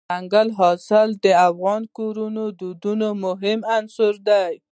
دځنګل 0.09 0.49
حاصلات 0.57 1.11
د 1.23 1.27
افغان 1.49 1.81
کورنیو 1.97 2.45
د 2.51 2.53
دودونو 2.59 3.07
مهم 3.25 3.59
عنصر 3.75 4.13
دی. 4.27 4.51